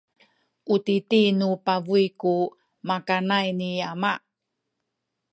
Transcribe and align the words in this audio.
u 0.73 0.75
titi 0.85 1.21
nu 1.39 1.47
pabuy 1.65 2.05
ku 2.21 2.33
makanay 2.87 3.47
ni 3.59 3.69
ama. 3.91 4.13